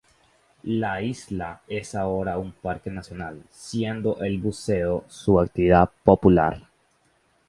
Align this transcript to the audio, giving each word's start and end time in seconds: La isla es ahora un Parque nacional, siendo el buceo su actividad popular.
La 0.81 1.03
isla 1.03 1.61
es 1.67 1.93
ahora 1.93 2.39
un 2.39 2.53
Parque 2.53 2.89
nacional, 2.89 3.43
siendo 3.51 4.17
el 4.23 4.39
buceo 4.39 5.05
su 5.07 5.39
actividad 5.39 5.91
popular. 6.03 6.67